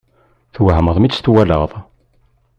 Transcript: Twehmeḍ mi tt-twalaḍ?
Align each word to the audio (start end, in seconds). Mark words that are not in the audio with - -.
Twehmeḍ 0.55 0.97
mi 0.99 1.09
tt-twalaḍ? 1.09 1.71